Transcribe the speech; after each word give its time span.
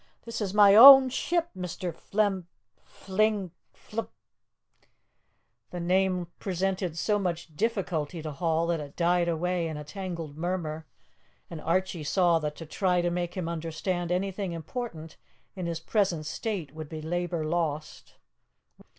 "This 0.23 0.41
is 0.41 0.51
my 0.51 0.73
own 0.73 1.09
ship, 1.09 1.49
Mr. 1.55 1.93
Flem 1.93 2.47
Fling 2.83 3.51
Fl" 3.71 3.99
The 5.69 5.79
name 5.79 6.25
presented 6.39 6.97
so 6.97 7.19
much 7.19 7.55
difficulty 7.55 8.19
to 8.23 8.31
Hall 8.31 8.65
that 8.65 8.79
it 8.79 8.95
died 8.95 9.27
away 9.27 9.67
in 9.67 9.77
a 9.77 9.83
tangled 9.83 10.35
murmur, 10.35 10.87
and 11.51 11.61
Archie 11.61 12.03
saw 12.03 12.39
that 12.39 12.55
to 12.55 12.65
try 12.65 13.03
to 13.03 13.11
make 13.11 13.35
him 13.35 13.47
understand 13.47 14.11
anything 14.11 14.53
important 14.53 15.17
in 15.55 15.67
his 15.67 15.79
present 15.79 16.25
state 16.25 16.73
would 16.73 16.89
be 16.89 17.03
labour 17.03 17.45
lost. 17.45 18.15